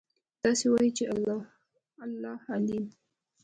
[0.43, 1.03] داسې وایئ چې:
[2.03, 2.85] الله أعلم.